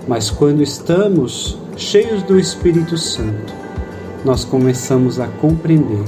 Mas 0.06 0.30
quando 0.30 0.62
estamos 0.62 1.58
cheios 1.78 2.22
do 2.24 2.38
Espírito 2.38 2.98
Santo, 2.98 3.63
nós 4.24 4.46
começamos 4.46 5.20
a 5.20 5.28
compreender 5.28 6.04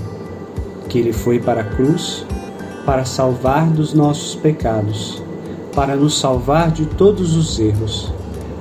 que 0.88 0.98
ele 0.98 1.12
foi 1.12 1.40
para 1.40 1.62
a 1.62 1.64
cruz 1.64 2.26
para 2.86 3.04
salvar 3.04 3.68
dos 3.68 3.94
nossos 3.94 4.36
pecados, 4.36 5.22
para 5.74 5.96
nos 5.96 6.20
salvar 6.20 6.72
de 6.72 6.86
todos 6.86 7.36
os 7.36 7.60
erros. 7.60 8.14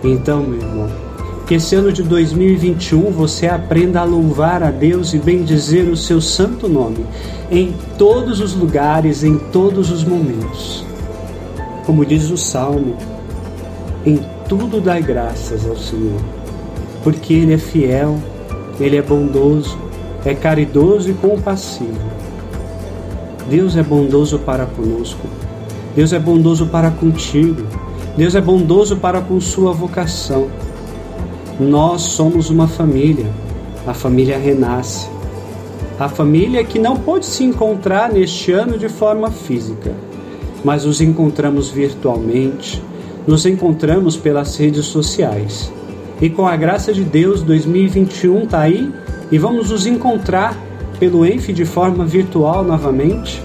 Então, 0.03 0.43
meu 0.43 0.61
irmão, 0.61 0.89
que 1.47 1.55
esse 1.55 1.75
ano 1.75 1.93
de 1.93 2.03
2021 2.03 3.11
você 3.11 3.47
aprenda 3.47 4.01
a 4.01 4.05
louvar 4.05 4.63
a 4.63 4.71
Deus 4.71 5.13
e 5.13 5.19
bendizer 5.19 5.89
o 5.89 5.97
seu 5.97 6.21
santo 6.21 6.69
nome 6.69 7.05
em 7.51 7.75
todos 7.99 8.41
os 8.41 8.55
lugares, 8.55 9.23
em 9.23 9.39
todos 9.39 9.91
os 9.91 10.03
momentos. 10.03 10.85
Como 11.85 12.05
diz 12.05 12.31
o 12.31 12.37
Salmo, 12.39 12.97
em 14.07 14.19
tudo 14.49 14.81
dai 14.81 15.03
graças 15.03 15.69
ao 15.69 15.77
Senhor, 15.77 16.21
porque 17.03 17.35
Ele 17.35 17.55
é 17.55 17.59
fiel, 17.59 18.19
Ele 18.81 18.97
é 18.97 19.03
bondoso, 19.03 19.79
é 20.25 20.35
caridoso 20.35 21.11
e 21.11 21.15
compassivo. 21.15 21.99
Deus 23.49 23.77
é 23.77 23.83
bondoso 23.83 24.39
para 24.39 24.67
conosco, 24.67 25.29
Deus 25.95 26.13
é 26.13 26.19
bondoso 26.19 26.67
para 26.67 26.91
contigo, 26.91 27.63
Deus 28.17 28.35
é 28.35 28.41
bondoso 28.41 28.97
para 28.97 29.21
com 29.21 29.41
sua 29.41 29.73
vocação. 29.73 30.49
Nós 31.61 32.03
somos 32.03 32.51
uma 32.51 32.67
família, 32.67 33.31
a 33.87 33.95
família 33.95 34.39
renasce. 34.39 35.09
A 35.99 36.09
família 36.09 36.65
que 36.65 36.79
não 36.79 36.97
pôde 36.97 37.25
se 37.25 37.45
encontrar 37.45 38.13
neste 38.13 38.51
ano 38.51 38.77
de 38.77 38.89
forma 38.89 39.31
física, 39.31 39.95
mas 40.65 40.85
nos 40.85 41.01
encontramos 41.01 41.71
virtualmente, 41.71 42.83
nos 43.27 43.47
encontramos 43.47 44.17
pelas 44.17 44.57
redes 44.57 44.87
sociais. 44.87 45.73
E 46.25 46.31
com 46.31 46.47
a 46.47 46.57
graça 46.57 46.91
de 46.91 47.05
Deus, 47.05 47.43
2021 47.43 48.45
está 48.45 48.61
aí 48.61 48.91
e 49.31 49.37
vamos 49.37 49.69
nos 49.69 49.87
encontrar 49.87 50.59
pelo 50.99 51.23
ENF 51.23 51.53
de 51.53 51.67
forma 51.67 52.07
virtual 52.07 52.65
novamente 52.65 53.43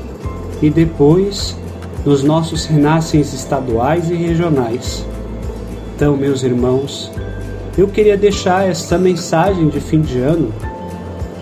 e 0.61 0.69
depois 0.69 1.57
nos 2.05 2.23
nossos 2.23 2.65
renascens 2.67 3.33
estaduais 3.33 4.09
e 4.09 4.13
regionais. 4.13 5.05
Então, 5.93 6.15
meus 6.15 6.41
irmãos, 6.41 7.11
eu 7.77 7.89
queria 7.89 8.15
deixar 8.15 8.65
esta 8.65 8.97
mensagem 8.97 9.67
de 9.67 9.81
fim 9.81 9.99
de 9.99 10.17
ano 10.19 10.53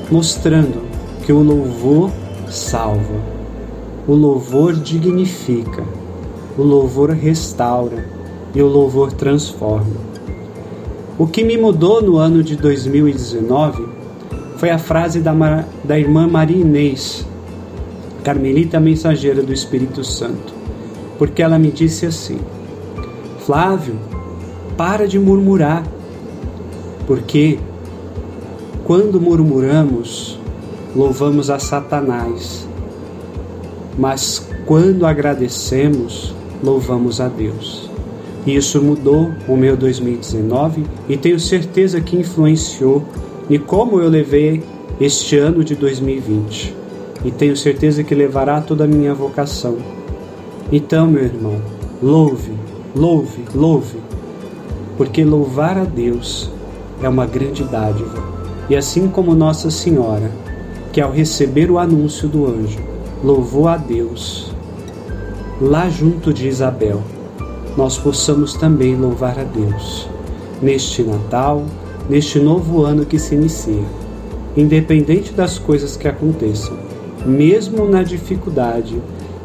mostrando 0.10 0.88
que 1.24 1.32
o 1.32 1.44
louvor 1.44 2.10
salva, 2.50 3.22
o 4.08 4.13
louvor 4.15 4.74
dignifica, 4.74 5.84
o 6.58 6.63
louvor 6.63 7.12
restaura 7.12 8.03
e 8.56 8.62
o 8.63 8.65
louvor 8.65 9.12
transforma. 9.12 10.07
O 11.17 11.25
que 11.25 11.43
me 11.43 11.57
mudou 11.57 12.01
no 12.01 12.17
ano 12.17 12.43
de 12.43 12.55
2019 12.55 13.88
foi 14.57 14.69
a 14.69 14.77
frase 14.77 15.19
da, 15.19 15.33
da 15.83 15.97
irmã 16.00 16.27
Maria 16.27 16.62
Inês, 16.62 17.25
carmelita 18.24 18.79
mensageira 18.79 19.41
do 19.41 19.53
Espírito 19.53 20.03
Santo, 20.03 20.53
porque 21.17 21.41
ela 21.41 21.57
me 21.57 21.71
disse 21.71 22.05
assim: 22.05 22.39
Flávio, 23.39 23.95
para 24.75 25.07
de 25.07 25.17
murmurar 25.17 25.83
porque 27.07 27.57
quando 28.83 29.19
murmuramos, 29.19 30.38
louvamos 30.93 31.50
a 31.50 31.57
Satanás, 31.57 32.67
mas 33.97 34.45
quando 34.65 35.05
agradecemos, 35.05 36.36
louvamos 36.62 37.21
a 37.21 37.29
Deus. 37.29 37.87
E 38.48 38.56
isso 38.56 38.82
mudou 38.82 39.30
o 39.46 39.58
meu 39.58 39.75
2019 39.75 40.86
e 41.10 41.18
tenho 41.18 41.38
certeza 41.38 42.00
que 42.00 42.16
influenciou 42.16 43.04
e 43.50 43.60
como 43.60 44.00
eu 44.00 44.08
levei 44.08 44.63
este 45.01 45.38
ano 45.38 45.66
de 45.66 45.75
2020. 45.75 46.74
E 47.25 47.32
tenho 47.32 47.58
certeza 47.58 48.06
que 48.06 48.16
levará 48.16 48.62
toda 48.62 48.86
a 48.86 48.88
minha 48.88 49.13
vocação. 49.13 49.75
Então, 50.72 51.08
meu 51.08 51.25
irmão, 51.25 51.62
louve, 52.01 52.54
louve, 52.96 53.44
louve, 53.54 53.98
porque 54.96 55.25
louvar 55.25 55.77
a 55.77 55.84
Deus 55.84 56.50
é 57.04 57.10
uma 57.10 57.25
grande 57.25 57.66
dádiva. 57.66 58.24
E 58.70 58.77
assim 58.77 59.10
como 59.10 59.36
Nossa 59.36 59.70
Senhora, 59.70 60.32
que 60.94 61.01
ao 61.01 61.12
receber 61.12 61.70
o 61.70 61.77
anúncio 61.77 62.30
do 62.30 62.46
anjo, 62.46 62.80
louvou 63.22 63.68
a 63.68 63.75
Deus, 63.75 64.54
lá 65.60 65.89
junto 65.89 66.34
de 66.34 66.48
Isabel, 66.48 67.04
nós 67.77 67.96
possamos 67.96 68.55
também 68.55 68.96
louvar 68.96 69.38
a 69.38 69.43
Deus. 69.43 70.10
Neste 70.60 71.03
Natal, 71.03 71.63
neste 72.10 72.39
novo 72.39 72.84
ano 72.84 73.05
que 73.05 73.19
se 73.19 73.36
inicia, 73.36 73.86
independente 74.55 75.31
das 75.31 75.60
coisas 75.60 75.96
que 75.96 76.07
aconteçam, 76.07 76.75
mesmo 77.24 77.88
na 77.88 78.01
dificuldade, 78.01 79.00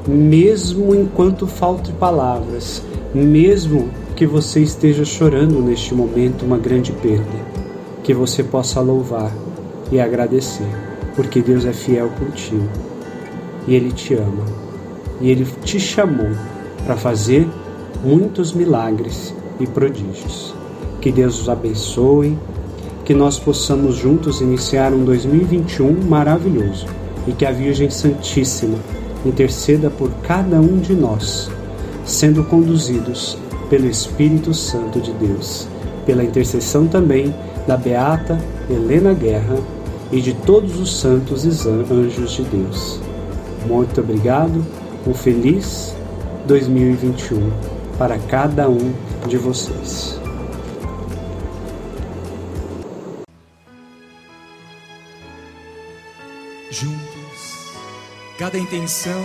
mesmo 0.09 0.95
enquanto 0.95 1.47
falte 1.47 1.93
palavras, 1.93 2.83
mesmo 3.15 3.91
que 4.17 4.27
você 4.27 4.61
esteja 4.61 5.05
chorando 5.05 5.61
neste 5.61 5.95
momento 5.95 6.47
uma 6.47 6.57
grande 6.57 6.93
perda, 6.93 7.53
que 8.03 8.15
você 8.15 8.43
possa 8.43 8.81
louvar 8.81 9.31
e 9.91 10.01
agradecer, 10.01 10.67
porque 11.15 11.43
Deus 11.43 11.67
é 11.67 11.73
fiel 11.73 12.09
contigo. 12.19 12.69
E 13.69 13.75
Ele 13.75 13.93
te 13.93 14.15
ama. 14.15 14.45
E 15.21 15.31
Ele 15.31 15.47
te 15.63 15.79
chamou 15.79 16.31
para 16.85 16.97
fazer 16.97 17.47
muitos 18.03 18.53
milagres 18.53 19.35
e 19.61 19.67
prodígios. 19.67 20.55
Que 21.01 21.13
Deus 21.13 21.41
os 21.41 21.49
abençoe, 21.49 22.37
que 23.05 23.15
nós 23.15 23.39
possamos 23.39 23.97
juntos 23.97 24.41
iniciar 24.41 24.93
um 24.93 25.05
2021 25.05 26.05
maravilhoso 26.09 26.87
e 27.27 27.33
que 27.33 27.45
a 27.45 27.53
Virgem 27.53 27.91
Santíssima 27.91 28.79
interceda 29.25 29.91
por 29.91 30.11
cada 30.23 30.61
um 30.61 30.79
de 30.79 30.95
nós, 30.95 31.51
sendo 32.05 32.45
conduzidos 32.45 33.39
pelo 33.71 33.87
Espírito 33.87 34.53
Santo 34.53 35.01
de 35.01 35.13
Deus, 35.13 35.67
pela 36.05 36.25
intercessão 36.25 36.87
também 36.87 37.35
da 37.67 37.77
Beata 37.77 38.39
Helena 38.69 39.15
Guerra 39.15 39.57
e 40.11 40.21
de 40.21 40.35
todos 40.35 40.79
os 40.79 40.99
santos 41.01 41.45
e 41.45 41.69
anjos 41.69 42.33
de 42.33 42.43
Deus. 42.43 43.01
Muito 43.67 44.01
obrigado, 44.01 44.65
um 45.07 45.15
feliz 45.15 45.95
2021 46.47 47.72
para 47.99 48.19
cada 48.19 48.69
um 48.69 48.93
de 49.29 49.37
vocês. 49.37 50.21
Juntos, 56.71 57.77
cada 58.39 58.59
intenção 58.59 59.25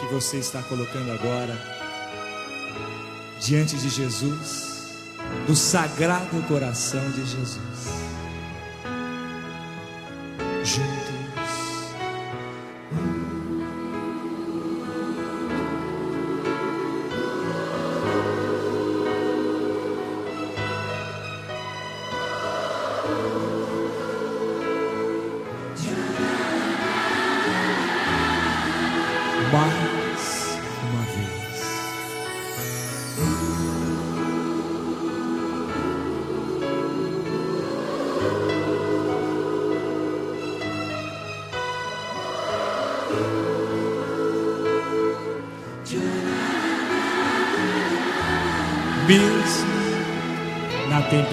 que 0.00 0.06
você 0.06 0.38
está 0.38 0.62
colocando 0.62 1.12
agora 1.12 1.56
diante 3.40 3.76
de 3.76 3.90
Jesus, 3.90 5.04
do 5.46 5.54
sagrado 5.54 6.42
coração 6.48 7.10
de 7.10 7.24
Jesus. 7.26 7.58
Juntos. 10.64 10.93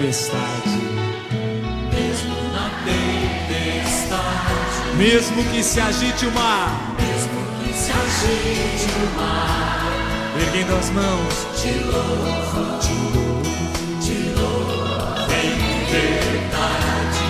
Tempestade, 0.02 0.82
mesmo 1.94 2.34
na 2.52 2.68
tempestade, 2.84 4.16
mesmo 4.96 5.44
que 5.44 5.62
se 5.62 5.80
agite 5.80 6.26
o 6.26 6.32
mar, 6.32 6.96
mesmo 6.98 7.40
que 7.62 7.72
se 7.72 7.92
agite 7.92 8.90
o 8.96 9.06
mar, 9.16 9.86
erguendo 10.40 10.74
as 10.76 10.90
mãos, 10.90 11.46
te 11.56 11.70
louvo, 11.84 12.78
te 12.80 12.94
louvo, 13.14 13.46
te 14.00 14.16
louvo 14.40 15.30
em 15.30 15.54
verdade, 15.92 17.26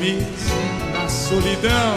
mesmo 0.00 0.60
na 0.94 1.08
solidão, 1.10 1.96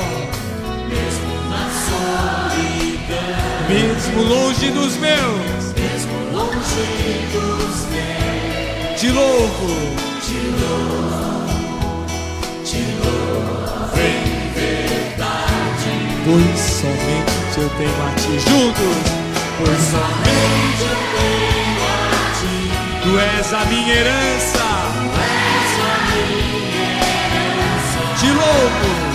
mesmo 0.89 1.31
na 1.49 1.69
solidão, 1.87 3.39
mesmo 3.69 4.23
longe 4.23 4.71
dos 4.71 4.97
meus, 4.97 5.73
mesmo 5.73 6.31
longe 6.33 6.83
dos 7.31 7.85
meus, 7.85 8.30
te 9.01 9.09
louvo, 9.09 9.67
te 10.21 10.37
louvo, 10.61 11.57
te 12.63 12.81
louvo 13.01 13.97
em 13.97 14.53
verdade, 14.53 15.91
pois 16.23 16.59
somente 16.59 17.57
eu 17.57 17.69
tenho 17.79 17.99
a 18.05 18.13
ti. 18.13 18.33
Juntos, 18.47 18.97
pois 19.57 19.81
somente 19.89 20.83
eu 20.83 20.97
tenho 21.17 21.81
a 21.87 22.05
ti, 22.37 22.57
tu 23.01 23.11
és 23.17 23.49
a 23.51 23.65
minha 23.65 23.91
herança, 23.91 24.69
és 25.17 25.71
a 25.81 25.97
minha 26.11 26.85
herança, 27.33 28.01
te 28.19 28.29
louvo, 28.29 29.10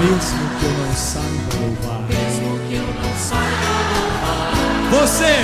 mesmo 0.00 0.48
que 0.58 0.64
eu 0.64 0.72
não 0.72 0.94
saiba 0.94 1.52
louvar, 1.60 2.00
mesmo 2.08 2.58
que 2.66 2.74
eu 2.74 2.88
não 3.02 3.12
saiba 3.18 3.70
louvar, 3.92 4.50
você, 4.90 5.34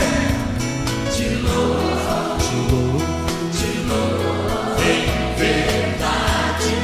te 1.15 1.29
louvo, 1.43 2.39
te 2.39 2.57
louvo, 2.73 3.05
te 3.53 3.71
louvo 3.87 4.81
em 4.83 5.05
verdade, 5.39 6.75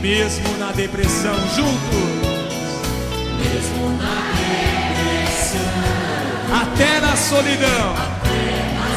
mesmo 0.00 0.48
na 0.58 0.72
depressão 0.72 1.36
juntos, 1.54 2.06
mesmo 3.44 3.90
na 3.98 4.16
depressão, 4.96 5.70
até 6.62 7.00
na 7.00 7.14
solidão, 7.14 7.92
na 8.74 8.88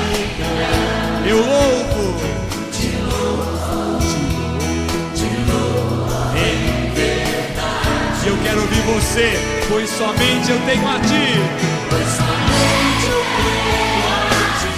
solidão, 0.00 0.66
eu 1.26 1.36
louvo, 1.36 2.33
quero 8.44 8.60
ouvir 8.60 8.82
você, 8.82 9.32
pois 9.68 9.88
somente 9.90 10.50
eu 10.50 10.60
tenho 10.66 10.86
a 10.86 11.00
ti, 11.00 11.40
pois 11.88 12.06
somente 12.06 13.06
eu 13.10 13.24
tenho 13.38 14.04
a 14.12 14.20
ti, 14.60 14.74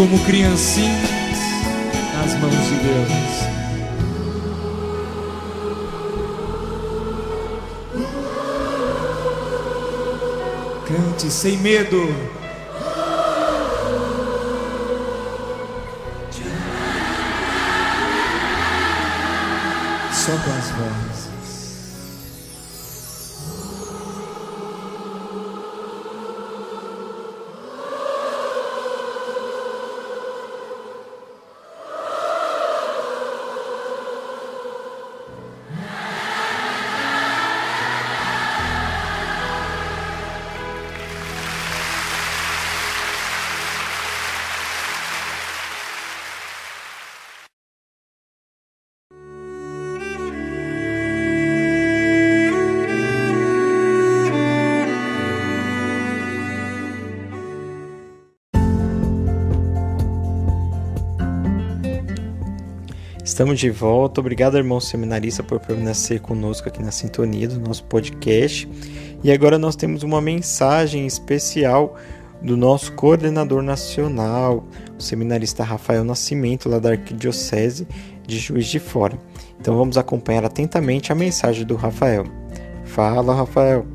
como 0.00 0.18
criancinhas 0.24 1.38
nas 2.16 2.34
mãos 2.40 2.54
de 2.54 2.76
Deus. 2.76 3.50
Cante 10.88 11.30
sem 11.30 11.58
medo. 11.58 12.39
Estamos 63.40 63.58
de 63.58 63.70
volta. 63.70 64.20
Obrigado, 64.20 64.58
irmão 64.58 64.78
seminarista, 64.78 65.42
por 65.42 65.58
permanecer 65.58 66.20
conosco 66.20 66.68
aqui 66.68 66.82
na 66.82 66.90
sintonia 66.90 67.48
do 67.48 67.58
nosso 67.58 67.82
podcast. 67.84 68.68
E 69.24 69.32
agora 69.32 69.58
nós 69.58 69.74
temos 69.74 70.02
uma 70.02 70.20
mensagem 70.20 71.06
especial 71.06 71.96
do 72.42 72.54
nosso 72.54 72.92
coordenador 72.92 73.62
nacional, 73.62 74.68
o 74.98 75.02
seminarista 75.02 75.64
Rafael 75.64 76.04
Nascimento, 76.04 76.68
lá 76.68 76.78
da 76.78 76.90
Arquidiocese 76.90 77.88
de 78.26 78.38
Juiz 78.38 78.66
de 78.66 78.78
Fora. 78.78 79.18
Então 79.58 79.74
vamos 79.74 79.96
acompanhar 79.96 80.44
atentamente 80.44 81.10
a 81.10 81.14
mensagem 81.14 81.64
do 81.64 81.76
Rafael. 81.76 82.26
Fala, 82.84 83.34
Rafael. 83.34 83.86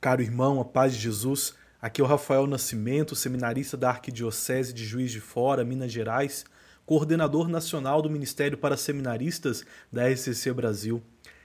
Caro 0.00 0.22
irmão, 0.22 0.58
a 0.58 0.64
paz 0.64 0.94
de 0.94 1.00
Jesus, 1.00 1.52
aqui 1.82 2.00
é 2.00 2.04
o 2.04 2.06
Rafael 2.06 2.46
Nascimento, 2.46 3.16
seminarista 3.16 3.76
da 3.76 3.90
Arquidiocese 3.90 4.72
de 4.72 4.84
Juiz 4.84 5.10
de 5.10 5.20
Fora, 5.20 5.64
Minas 5.64 5.90
Gerais, 5.90 6.44
coordenador 6.86 7.48
nacional 7.48 8.00
do 8.00 8.08
Ministério 8.08 8.56
para 8.56 8.76
Seminaristas 8.76 9.64
da 9.90 10.08
RCC 10.08 10.52
Brasil. 10.52 11.02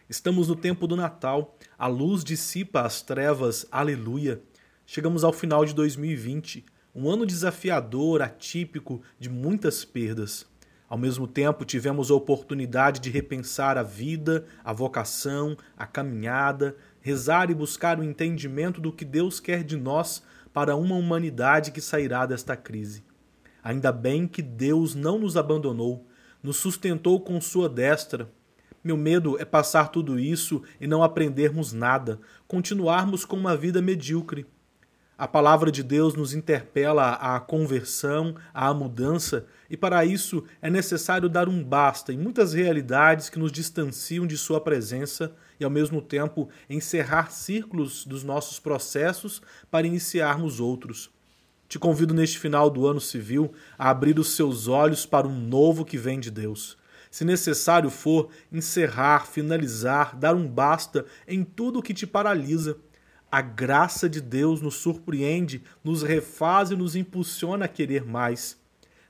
Estamos 0.08 0.48
no 0.48 0.56
tempo 0.56 0.86
do 0.86 0.96
Natal, 0.96 1.58
a 1.76 1.88
luz 1.88 2.24
dissipa 2.24 2.82
as 2.82 3.02
trevas, 3.02 3.66
aleluia. 3.72 4.40
Chegamos 4.86 5.24
ao 5.24 5.34
final 5.34 5.66
de 5.66 5.74
2020, 5.74 6.64
um 6.94 7.10
ano 7.10 7.26
desafiador, 7.26 8.22
atípico, 8.22 9.02
de 9.20 9.30
muitas 9.32 9.84
perdas. 9.84 10.46
Ao 10.88 10.98
mesmo 10.98 11.28
tempo, 11.28 11.66
tivemos 11.66 12.12
a 12.12 12.14
oportunidade 12.14 13.02
de 13.02 13.10
repensar 13.10 13.78
a 13.78 13.84
vida, 13.84 14.46
a 14.64 14.72
vocação, 14.72 15.58
a 15.76 15.86
caminhada, 15.86 16.78
rezar 17.08 17.50
e 17.50 17.56
buscar 17.56 17.98
o 17.98 18.04
entendimento 18.04 18.82
do 18.82 18.92
que 18.92 19.06
Deus 19.06 19.40
quer 19.40 19.64
de 19.64 19.78
nós 19.78 20.22
para 20.54 20.76
uma 20.76 20.96
humanidade 20.96 21.72
que 21.72 21.80
sairá 21.80 22.26
desta 22.26 22.54
crise. 22.58 23.02
Ainda 23.64 23.94
bem 23.94 24.28
que 24.28 24.42
Deus 24.42 24.94
não 24.94 25.18
nos 25.18 25.38
abandonou, 25.38 26.06
nos 26.44 26.58
sustentou 26.58 27.22
com 27.22 27.40
sua 27.40 27.70
destra. 27.70 28.30
Meu 28.84 28.98
medo 28.98 29.40
é 29.40 29.46
passar 29.46 29.88
tudo 29.88 30.20
isso 30.20 30.62
e 30.82 30.88
não 30.88 31.02
aprendermos 31.02 31.72
nada, 31.72 32.20
continuarmos 32.46 33.24
com 33.24 33.38
uma 33.38 33.56
vida 33.56 33.82
medíocre. 33.82 34.46
A 35.18 35.30
palavra 35.30 35.72
de 35.72 35.84
Deus 35.84 36.14
nos 36.14 36.34
interpela 36.34 37.14
à 37.14 37.40
conversão, 37.40 38.36
à 38.54 38.74
mudança, 38.74 39.46
e 39.70 39.78
para 39.78 40.04
isso 40.04 40.44
é 40.62 40.70
necessário 40.70 41.30
dar 41.30 41.48
um 41.48 41.64
basta 41.64 42.12
em 42.12 42.18
muitas 42.18 42.54
realidades 42.54 43.30
que 43.30 43.40
nos 43.40 43.52
distanciam 43.52 44.28
de 44.28 44.38
Sua 44.38 44.60
presença 44.60 45.34
e, 45.60 45.64
ao 45.64 45.70
mesmo 45.70 46.02
tempo, 46.02 46.50
encerrar 46.70 47.32
círculos 47.32 48.06
dos 48.06 48.24
nossos 48.24 48.60
processos 48.60 49.42
para 49.70 49.88
iniciarmos 49.88 50.60
outros. 50.60 51.10
Te 51.68 51.78
convido 51.78 52.14
neste 52.14 52.40
final 52.40 52.70
do 52.70 52.88
ano 52.88 53.02
civil 53.02 53.54
a 53.78 53.90
abrir 53.90 54.18
os 54.20 54.36
seus 54.36 54.68
olhos 54.68 55.06
para 55.06 55.28
um 55.28 55.40
novo 55.40 55.84
que 55.84 55.98
vem 55.98 56.20
de 56.20 56.32
Deus. 56.32 56.78
Se 57.12 57.26
necessário 57.26 57.90
for, 57.90 58.30
encerrar, 58.52 59.28
finalizar, 59.28 60.16
dar 60.16 60.36
um 60.36 60.48
basta 60.48 61.06
em 61.28 61.44
tudo 61.44 61.80
o 61.80 61.84
que 61.84 61.94
te 61.94 62.06
paralisa 62.06 62.78
a 63.32 63.42
graça 63.42 64.10
de 64.10 64.22
Deus 64.22 64.62
nos 64.62 64.76
surpreende, 64.76 65.62
nos 65.84 66.02
refaz 66.02 66.72
e 66.72 66.76
nos 66.76 66.96
impulsiona 66.96 67.66
a 67.66 67.68
querer 67.68 68.06
mais. 68.06 68.58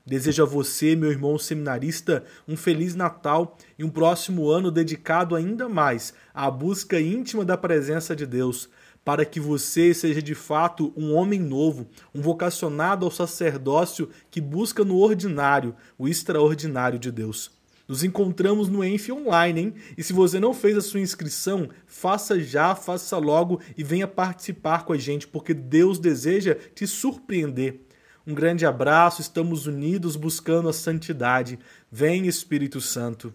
Desejo 0.08 0.42
a 0.42 0.46
você, 0.46 0.96
meu 0.96 1.10
irmão 1.10 1.38
seminarista, 1.38 2.24
um 2.48 2.56
feliz 2.56 2.94
Natal 2.94 3.58
e 3.78 3.84
um 3.84 3.90
próximo 3.90 4.48
ano 4.48 4.70
dedicado 4.70 5.36
ainda 5.36 5.68
mais 5.68 6.14
à 6.32 6.50
busca 6.50 6.98
íntima 6.98 7.44
da 7.44 7.58
presença 7.58 8.16
de 8.16 8.24
Deus, 8.24 8.70
para 9.04 9.26
que 9.26 9.38
você 9.38 9.92
seja 9.92 10.22
de 10.22 10.34
fato 10.34 10.94
um 10.96 11.12
homem 11.12 11.38
novo, 11.38 11.86
um 12.14 12.22
vocacionado 12.22 13.04
ao 13.04 13.12
sacerdócio 13.12 14.08
que 14.30 14.40
busca 14.40 14.82
no 14.82 14.96
ordinário 14.96 15.76
o 15.98 16.08
extraordinário 16.08 16.98
de 16.98 17.12
Deus. 17.12 17.50
Nos 17.86 18.02
encontramos 18.02 18.66
no 18.66 18.82
Enf 18.82 19.10
Online, 19.10 19.60
hein? 19.60 19.74
E 19.94 20.02
se 20.02 20.14
você 20.14 20.40
não 20.40 20.54
fez 20.54 20.78
a 20.78 20.80
sua 20.80 21.00
inscrição, 21.00 21.68
faça 21.86 22.40
já, 22.40 22.74
faça 22.74 23.18
logo 23.18 23.60
e 23.76 23.84
venha 23.84 24.08
participar 24.08 24.86
com 24.86 24.94
a 24.94 24.98
gente, 24.98 25.28
porque 25.28 25.52
Deus 25.52 25.98
deseja 25.98 26.56
te 26.74 26.86
surpreender. 26.86 27.87
Um 28.28 28.34
grande 28.34 28.66
abraço, 28.66 29.22
estamos 29.22 29.66
unidos 29.66 30.14
buscando 30.14 30.68
a 30.68 30.72
santidade. 30.74 31.58
Vem 31.90 32.26
Espírito 32.26 32.78
Santo. 32.78 33.32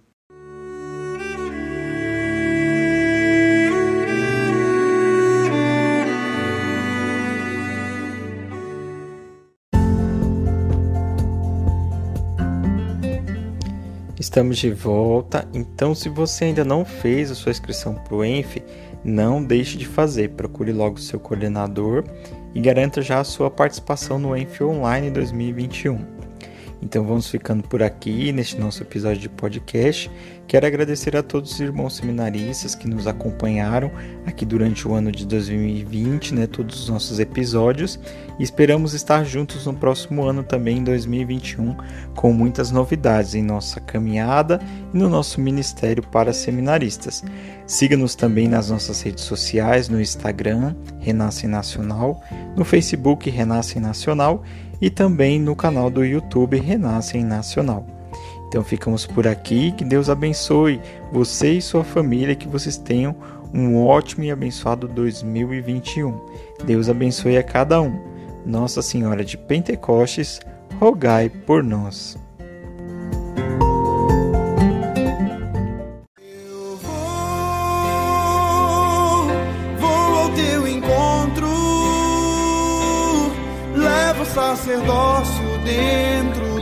Estamos 14.19 14.60
de 14.60 14.69
volta, 14.69 15.49
então 15.56 15.95
se 15.95 16.08
você 16.08 16.45
ainda 16.45 16.63
não 16.63 16.86
fez 16.86 17.32
a 17.32 17.36
sua 17.36 17.51
inscrição 17.51 17.95
para 17.95 18.13
o 18.13 18.23
ENF, 18.23 18.62
não 19.03 19.43
deixe 19.43 19.75
de 19.75 19.88
fazer. 19.88 20.29
Procure 20.34 20.71
logo 20.71 20.97
o 20.97 21.01
seu 21.01 21.19
coordenador 21.19 22.03
e 22.53 22.61
garanta 22.61 23.01
já 23.01 23.19
a 23.19 23.23
sua 23.23 23.49
participação 23.49 24.19
no 24.19 24.35
ENF 24.35 24.63
Online 24.63 25.09
2021. 25.09 26.12
Então 26.84 27.06
vamos 27.06 27.30
ficando 27.30 27.63
por 27.63 27.82
aqui 27.82 28.34
neste 28.34 28.60
nosso 28.60 28.84
episódio 28.84 29.22
de 29.22 29.30
podcast. 29.30 30.12
Quero 30.46 30.67
agradecer 30.67 31.15
a 31.15 31.24
todos 31.24 31.54
os 31.54 31.60
irmãos 31.62 31.96
seminaristas 31.96 32.76
que 32.76 32.89
nos 32.89 33.08
acompanharam 33.08 33.89
aqui 34.26 34.46
durante 34.46 34.86
o 34.86 34.93
ano 34.93 35.10
de 35.10 35.26
2020, 35.26 36.36
né, 36.36 36.46
todos 36.46 36.84
os 36.84 36.89
nossos 36.89 37.19
episódios, 37.19 37.98
e 38.38 38.43
esperamos 38.43 38.93
estar 38.93 39.24
juntos 39.24 39.65
no 39.65 39.74
próximo 39.74 40.26
ano 40.26 40.43
também, 40.43 40.80
em 40.80 40.84
2021, 40.84 41.78
com 42.15 42.34
muitas 42.34 42.69
novidades 42.69 43.34
em 43.34 43.41
nossa 43.41 43.80
caminhada 43.80 44.60
e 44.93 44.98
no 44.98 45.08
nosso 45.08 45.39
ministério 45.39 46.04
para 46.04 46.34
seminaristas. 46.34 47.24
Siga-nos 47.65 48.13
também 48.13 48.50
nas 48.50 48.69
nossas 48.69 49.02
redes 49.02 49.24
sociais, 49.24 49.88
no 49.88 50.02
Instagram, 50.02 50.76
Renasce 51.00 51.48
Nacional, 51.48 52.22
no 52.58 52.65
Facebook 52.65 53.30
Renasce 53.30 53.80
Nacional 53.80 54.43
e 54.84 54.89
também 54.89 55.39
no 55.39 55.56
canal 55.56 55.89
do 55.89 56.04
YouTube 56.04 56.60
Renascem 56.60 57.24
Nacional. 57.24 57.88
Então 58.50 58.62
ficamos 58.65 59.06
por 59.06 59.26
aqui, 59.26 59.72
que 59.72 59.86
Deus 59.86 60.10
abençoe 60.10 60.82
você 61.10 61.54
e 61.54 61.62
sua 61.62 61.86
família, 61.86 62.36
que 62.36 62.50
vocês 62.50 62.76
tenham 62.76 63.15
um 63.54 63.82
ótimo 63.82 64.26
e 64.26 64.32
abençoado 64.32 64.86
2021. 64.89 66.19
Deus 66.65 66.89
abençoe 66.89 67.38
a 67.38 67.43
cada 67.43 67.82
um. 67.82 67.98
Nossa 68.46 68.82
Senhora 68.82 69.24
de 69.24 69.38
Pentecostes, 69.38 70.41
rogai 70.82 71.30
por 71.30 71.63
nós. 71.63 72.17
Sacerdócio 84.73 85.57
dentro 85.59 86.52